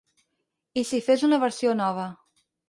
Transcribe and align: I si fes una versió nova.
I 0.81 0.83
si 0.91 1.01
fes 1.09 1.27
una 1.29 1.39
versió 1.45 1.75
nova. 1.83 2.09